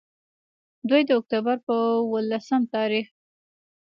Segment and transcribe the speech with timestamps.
[0.89, 1.77] دوي د اکتوبر پۀ
[2.11, 3.07] ولسم تاريخ